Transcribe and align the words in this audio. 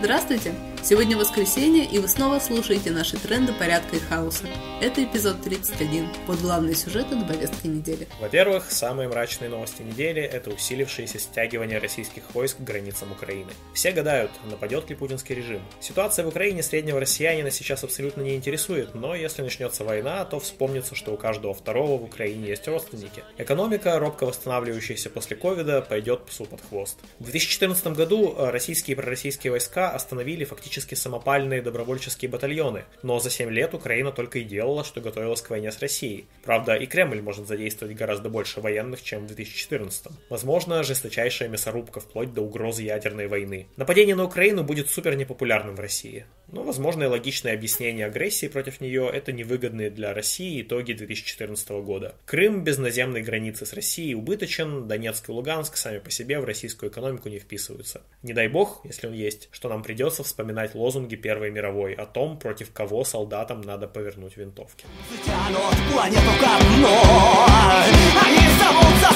Здравствуйте! 0.00 0.54
Сегодня 0.80 1.18
воскресенье, 1.18 1.84
и 1.84 1.98
вы 1.98 2.08
снова 2.08 2.38
слушаете 2.38 2.90
наши 2.90 3.18
тренды 3.18 3.52
порядка 3.52 3.96
и 3.96 3.98
хаоса. 3.98 4.46
Это 4.80 5.04
эпизод 5.04 5.42
31, 5.42 6.08
под 6.26 6.40
главные 6.40 6.74
сюжеты 6.74 7.14
на 7.14 7.26
повестке 7.26 7.68
недели. 7.68 8.08
Во-первых, 8.20 8.70
самые 8.70 9.08
мрачные 9.08 9.50
новости 9.50 9.82
недели– 9.82 10.22
это 10.22 10.50
усилившееся 10.50 11.18
стягивание 11.18 11.78
российских 11.78 12.22
войск 12.32 12.58
к 12.58 12.60
границам 12.60 13.12
Украины. 13.12 13.50
Все 13.74 13.90
гадают, 13.90 14.30
нападет 14.48 14.88
ли 14.88 14.96
путинский 14.96 15.34
режим. 15.34 15.60
Ситуация 15.80 16.24
в 16.24 16.28
Украине 16.28 16.62
среднего 16.62 17.00
россиянина 17.00 17.50
сейчас 17.50 17.84
абсолютно 17.84 18.22
не 18.22 18.36
интересует, 18.36 18.94
но 18.94 19.14
если 19.14 19.42
начнется 19.42 19.84
война, 19.84 20.24
то 20.24 20.40
вспомнится, 20.40 20.94
что 20.94 21.12
у 21.12 21.18
каждого 21.18 21.52
второго 21.52 21.98
в 21.98 22.04
Украине 22.04 22.48
есть 22.48 22.66
родственники. 22.66 23.24
Экономика, 23.36 23.98
робко 23.98 24.24
восстанавливающаяся 24.24 25.10
после 25.10 25.36
ковида, 25.36 25.82
пойдет 25.82 26.24
псу 26.24 26.46
под 26.46 26.62
хвост. 26.62 26.96
В 27.18 27.24
2014 27.24 27.88
году 27.88 28.34
российские 28.38 28.94
и 28.94 28.96
пророссийские 28.96 29.50
войска 29.50 29.90
остановили 29.90 30.44
фактически 30.44 30.67
самопальные 30.76 31.62
добровольческие 31.62 32.30
батальоны, 32.30 32.84
но 33.02 33.18
за 33.18 33.30
7 33.30 33.50
лет 33.50 33.74
Украина 33.74 34.12
только 34.12 34.38
и 34.40 34.44
делала, 34.44 34.84
что 34.84 35.00
готовилась 35.00 35.42
к 35.42 35.50
войне 35.50 35.72
с 35.72 35.78
Россией. 35.78 36.26
Правда, 36.44 36.74
и 36.74 36.86
Кремль 36.86 37.22
может 37.22 37.46
задействовать 37.46 37.96
гораздо 37.96 38.28
больше 38.28 38.60
военных, 38.60 39.02
чем 39.02 39.22
в 39.22 39.26
2014. 39.26 40.06
Возможно, 40.30 40.82
жесточайшая 40.82 41.48
мясорубка 41.48 42.00
вплоть 42.00 42.32
до 42.32 42.42
угрозы 42.42 42.82
ядерной 42.82 43.26
войны. 43.26 43.66
Нападение 43.76 44.14
на 44.14 44.24
Украину 44.24 44.64
будет 44.64 44.90
супер 44.90 45.16
непопулярным 45.16 45.74
в 45.74 45.80
России. 45.80 46.26
Но, 46.50 46.62
возможно, 46.62 47.04
и 47.04 47.06
логичное 47.06 47.52
объяснение 47.52 48.06
агрессии 48.06 48.48
против 48.48 48.80
нее– 48.80 49.10
это 49.12 49.32
невыгодные 49.32 49.90
для 49.90 50.14
России 50.14 50.62
итоги 50.62 50.94
2014 50.94 51.68
года. 51.82 52.14
Крым 52.24 52.64
без 52.64 52.78
наземной 52.78 53.22
границы 53.22 53.66
с 53.66 53.74
Россией 53.74 54.14
убыточен, 54.14 54.88
Донецк 54.88 55.28
и 55.28 55.32
Луганск 55.32 55.76
сами 55.76 55.98
по 55.98 56.10
себе 56.10 56.40
в 56.40 56.44
российскую 56.44 56.90
экономику 56.90 57.28
не 57.28 57.38
вписываются. 57.38 58.00
Не 58.22 58.32
дай 58.32 58.48
бог, 58.48 58.80
если 58.84 59.08
он 59.08 59.12
есть, 59.12 59.50
что 59.52 59.68
нам 59.68 59.82
придется 59.82 60.24
вспоминать 60.24 60.74
лозунги 60.74 61.16
Первой 61.16 61.50
мировой 61.50 61.92
о 61.92 62.06
том, 62.06 62.38
против 62.38 62.72
кого 62.72 63.04
солдатам 63.04 63.60
надо 63.60 63.86
повернуть 63.86 64.38
винтовки. 64.38 64.86
планету 65.92 66.32
ко 66.40 66.64
дну, 66.64 66.98
они 68.24 68.48
зовут 68.58 69.07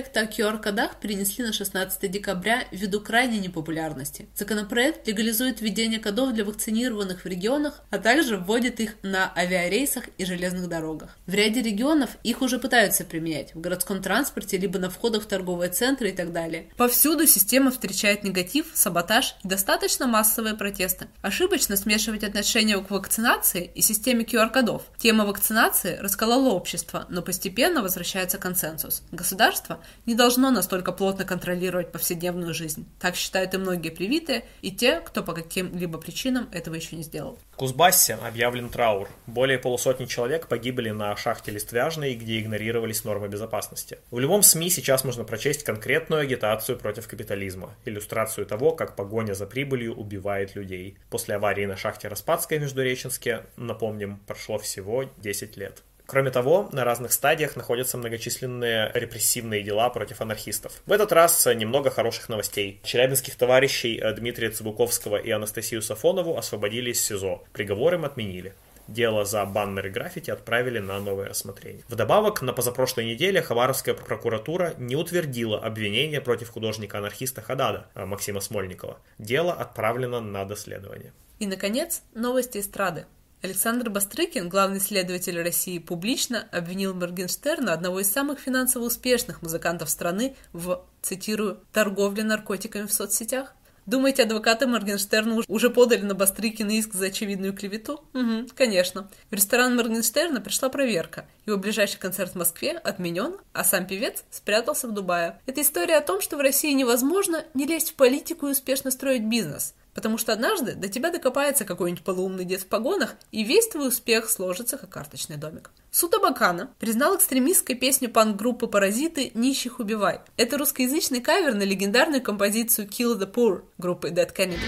законопроект 0.00 0.16
о 0.16 0.24
QR-кодах 0.24 0.96
перенесли 0.96 1.44
на 1.44 1.52
16 1.52 2.10
декабря 2.10 2.64
ввиду 2.70 3.00
крайней 3.00 3.38
непопулярности. 3.38 4.28
Законопроект 4.34 5.06
легализует 5.06 5.60
введение 5.60 5.98
кодов 5.98 6.32
для 6.32 6.44
вакцинированных 6.44 7.24
в 7.24 7.26
регионах, 7.26 7.82
а 7.90 7.98
также 7.98 8.36
вводит 8.36 8.80
их 8.80 8.96
на 9.02 9.32
авиарейсах 9.36 10.04
и 10.18 10.24
железных 10.24 10.68
дорогах. 10.68 11.16
В 11.26 11.34
ряде 11.34 11.62
регионов 11.62 12.10
их 12.22 12.42
уже 12.42 12.58
пытаются 12.58 13.04
применять 13.04 13.54
в 13.54 13.60
городском 13.60 14.02
транспорте, 14.02 14.56
либо 14.56 14.78
на 14.78 14.88
входах 14.88 15.24
в 15.24 15.26
торговые 15.26 15.70
центры 15.70 16.10
и 16.10 16.12
так 16.12 16.32
далее. 16.32 16.68
Повсюду 16.76 17.26
система 17.26 17.70
встречает 17.70 18.24
негатив, 18.24 18.66
саботаж 18.74 19.34
и 19.44 19.48
достаточно 19.48 20.06
массовые 20.06 20.54
протесты. 20.54 21.08
Ошибочно 21.22 21.76
смешивать 21.76 22.24
отношение 22.24 22.82
к 22.82 22.90
вакцинации 22.90 23.70
и 23.74 23.82
системе 23.82 24.24
QR-кодов. 24.24 24.82
Тема 24.98 25.26
вакцинации 25.26 25.96
расколола 25.96 26.50
общество, 26.50 27.06
но 27.10 27.22
постепенно 27.22 27.82
возвращается 27.82 28.38
консенсус. 28.38 29.02
Государство 29.12 29.80
не 30.06 30.14
должно 30.14 30.50
настолько 30.50 30.92
плотно 30.92 31.24
контролировать 31.24 31.92
повседневную 31.92 32.54
жизнь. 32.54 32.86
Так 32.98 33.16
считают 33.16 33.54
и 33.54 33.58
многие 33.58 33.90
привитые, 33.90 34.44
и 34.62 34.70
те, 34.70 35.00
кто 35.00 35.22
по 35.22 35.32
каким-либо 35.32 35.98
причинам 35.98 36.48
этого 36.52 36.74
еще 36.74 36.96
не 36.96 37.02
сделал. 37.02 37.38
В 37.52 37.56
Кузбассе 37.56 38.14
объявлен 38.14 38.70
траур. 38.70 39.08
Более 39.26 39.58
полусотни 39.58 40.06
человек 40.06 40.48
погибли 40.48 40.90
на 40.90 41.14
шахте 41.16 41.50
Листвяжной, 41.50 42.14
где 42.14 42.40
игнорировались 42.40 43.04
нормы 43.04 43.28
безопасности. 43.28 43.98
В 44.10 44.18
любом 44.18 44.42
СМИ 44.42 44.70
сейчас 44.70 45.04
можно 45.04 45.24
прочесть 45.24 45.64
конкретную 45.64 46.22
агитацию 46.22 46.78
против 46.78 47.06
капитализма, 47.06 47.74
иллюстрацию 47.84 48.46
того, 48.46 48.72
как 48.72 48.96
погоня 48.96 49.34
за 49.34 49.46
прибылью 49.46 49.94
убивает 49.94 50.54
людей. 50.54 50.96
После 51.10 51.36
аварии 51.36 51.66
на 51.66 51.76
шахте 51.76 52.08
Распадской 52.08 52.58
в 52.58 52.62
Междуреченске, 52.62 53.46
напомним, 53.56 54.20
прошло 54.26 54.58
всего 54.58 55.04
10 55.18 55.56
лет. 55.56 55.82
Кроме 56.10 56.32
того, 56.32 56.68
на 56.72 56.82
разных 56.82 57.12
стадиях 57.12 57.54
находятся 57.54 57.96
многочисленные 57.96 58.90
репрессивные 58.94 59.62
дела 59.62 59.90
против 59.90 60.20
анархистов. 60.20 60.72
В 60.84 60.90
этот 60.90 61.12
раз 61.12 61.46
немного 61.46 61.88
хороших 61.88 62.28
новостей. 62.28 62.80
Челябинских 62.82 63.36
товарищей 63.36 63.96
э, 63.96 64.12
Дмитрия 64.14 64.50
Цыбуковского 64.50 65.18
и 65.18 65.30
Анастасию 65.30 65.82
Сафонову 65.82 66.36
освободили 66.36 66.90
из 66.90 67.00
СИЗО. 67.00 67.44
Приговор 67.52 67.94
им 67.94 68.04
отменили. 68.04 68.54
Дело 68.88 69.24
за 69.24 69.44
баннеры 69.44 69.88
граффити 69.88 70.32
отправили 70.32 70.80
на 70.80 70.98
новое 70.98 71.28
рассмотрение. 71.28 71.84
Вдобавок, 71.86 72.42
на 72.42 72.52
позапрошлой 72.52 73.04
неделе 73.04 73.40
Хабаровская 73.40 73.94
прокуратура 73.94 74.74
не 74.78 74.96
утвердила 74.96 75.60
обвинение 75.60 76.20
против 76.20 76.50
художника-анархиста 76.50 77.40
Хадада 77.40 77.86
э, 77.94 78.04
Максима 78.04 78.40
Смольникова. 78.40 78.98
Дело 79.18 79.52
отправлено 79.52 80.20
на 80.20 80.44
доследование. 80.44 81.12
И, 81.38 81.46
наконец, 81.46 82.02
новости 82.14 82.58
эстрады. 82.58 83.06
Александр 83.42 83.88
Бастрыкин, 83.88 84.50
главный 84.50 84.80
следователь 84.80 85.40
России, 85.40 85.78
публично 85.78 86.46
обвинил 86.52 86.92
Моргенштерна, 86.92 87.72
одного 87.72 88.00
из 88.00 88.12
самых 88.12 88.38
финансово 88.38 88.84
успешных 88.84 89.40
музыкантов 89.40 89.88
страны, 89.88 90.36
в, 90.52 90.84
цитирую, 91.00 91.60
«торговле 91.72 92.22
наркотиками 92.22 92.86
в 92.86 92.92
соцсетях». 92.92 93.54
Думаете, 93.86 94.24
адвокаты 94.24 94.66
Моргенштерна 94.66 95.42
уже 95.48 95.70
подали 95.70 96.02
на 96.02 96.14
Бастрыкина 96.14 96.70
иск 96.72 96.92
за 96.92 97.06
очевидную 97.06 97.54
клевету? 97.54 98.04
Угу, 98.12 98.50
конечно. 98.54 99.08
В 99.30 99.34
ресторан 99.34 99.74
Моргенштерна 99.74 100.42
пришла 100.42 100.68
проверка. 100.68 101.24
Его 101.46 101.56
ближайший 101.56 101.98
концерт 101.98 102.32
в 102.32 102.38
Москве 102.38 102.72
отменен, 102.72 103.38
а 103.54 103.64
сам 103.64 103.86
певец 103.86 104.22
спрятался 104.30 104.86
в 104.86 104.92
Дубае. 104.92 105.40
Это 105.46 105.62
история 105.62 105.96
о 105.96 106.02
том, 106.02 106.20
что 106.20 106.36
в 106.36 106.40
России 106.40 106.72
невозможно 106.72 107.42
не 107.54 107.66
лезть 107.66 107.92
в 107.92 107.94
политику 107.94 108.48
и 108.48 108.52
успешно 108.52 108.90
строить 108.90 109.24
бизнес. 109.24 109.74
Потому 109.94 110.18
что 110.18 110.32
однажды 110.32 110.74
до 110.74 110.88
тебя 110.88 111.10
докопается 111.10 111.64
какой-нибудь 111.64 112.04
полуумный 112.04 112.44
дед 112.44 112.62
в 112.62 112.66
погонах, 112.66 113.16
и 113.32 113.42
весь 113.42 113.68
твой 113.68 113.88
успех 113.88 114.30
сложится, 114.30 114.78
как 114.78 114.90
карточный 114.90 115.36
домик. 115.36 115.70
Суд 115.90 116.14
Абакана 116.14 116.70
признал 116.78 117.16
экстремистской 117.16 117.74
песню 117.74 118.08
панк-группы 118.08 118.68
«Паразиты» 118.68 119.32
«Нищих 119.34 119.80
убивай». 119.80 120.20
Это 120.36 120.58
русскоязычный 120.58 121.20
кавер 121.20 121.54
на 121.54 121.64
легендарную 121.64 122.22
композицию 122.22 122.88
«Kill 122.88 123.18
the 123.18 123.30
Poor» 123.30 123.62
группы 123.78 124.10
Dead 124.10 124.32
Kennedys. 124.34 124.58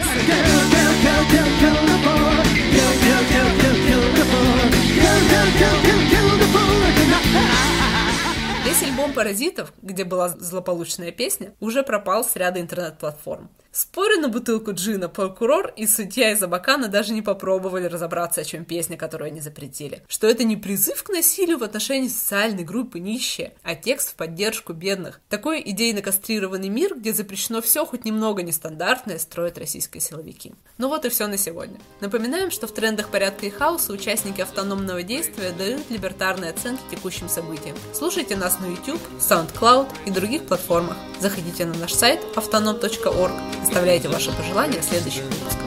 Весь 8.64 8.82
альбом 8.82 9.12
«Паразитов», 9.12 9.72
где 9.82 10.04
была 10.04 10.30
злополучная 10.30 11.12
песня, 11.12 11.54
уже 11.60 11.82
пропал 11.82 12.24
с 12.24 12.34
ряда 12.34 12.60
интернет-платформ. 12.60 13.50
Спорю 13.74 14.20
на 14.20 14.28
бутылку 14.28 14.74
джина, 14.74 15.08
прокурор 15.08 15.72
и 15.76 15.86
судья 15.86 16.32
из 16.32 16.42
Абакана 16.42 16.88
даже 16.88 17.14
не 17.14 17.22
попробовали 17.22 17.86
разобраться, 17.86 18.42
о 18.42 18.44
чем 18.44 18.66
песня, 18.66 18.98
которую 18.98 19.28
они 19.28 19.40
запретили. 19.40 20.02
Что 20.08 20.26
это 20.26 20.44
не 20.44 20.58
призыв 20.58 21.02
к 21.02 21.08
насилию 21.08 21.56
в 21.56 21.62
отношении 21.62 22.08
социальной 22.08 22.64
группы 22.64 22.98
нищие, 22.98 23.54
а 23.62 23.74
текст 23.74 24.10
в 24.10 24.14
поддержку 24.16 24.74
бедных. 24.74 25.22
Такой 25.30 25.62
идейно 25.64 26.02
кастрированный 26.02 26.68
мир, 26.68 26.98
где 26.98 27.14
запрещено 27.14 27.62
все 27.62 27.86
хоть 27.86 28.04
немного 28.04 28.42
нестандартное, 28.42 29.18
строят 29.18 29.56
российские 29.56 30.02
силовики. 30.02 30.52
Ну 30.76 30.88
вот 30.88 31.06
и 31.06 31.08
все 31.08 31.26
на 31.26 31.38
сегодня. 31.38 31.80
Напоминаем, 32.02 32.50
что 32.50 32.66
в 32.66 32.74
трендах 32.74 33.08
порядка 33.08 33.46
и 33.46 33.50
хаоса 33.50 33.94
участники 33.94 34.42
автономного 34.42 35.02
действия 35.02 35.50
дают 35.50 35.88
либертарные 35.88 36.50
оценки 36.50 36.82
текущим 36.90 37.30
событиям. 37.30 37.76
Слушайте 37.94 38.36
нас 38.36 38.60
на 38.60 38.66
YouTube, 38.66 39.00
SoundCloud 39.18 39.88
и 40.04 40.10
других 40.10 40.42
платформах. 40.42 40.98
Заходите 41.20 41.64
на 41.64 41.74
наш 41.78 41.94
сайт 41.94 42.20
автоном.орг 42.36 43.32
Оставляйте 43.62 44.08
ваши 44.08 44.32
пожелания 44.32 44.80
в 44.80 44.84
следующих 44.84 45.24
выпусках. 45.24 45.66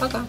Пока! 0.00 0.24